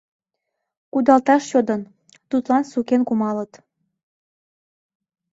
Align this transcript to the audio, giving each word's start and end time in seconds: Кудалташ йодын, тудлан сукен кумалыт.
Кудалташ 0.91 1.43
йодын, 1.51 1.81
тудлан 2.29 2.63
сукен 2.71 3.01
кумалыт. 3.07 3.51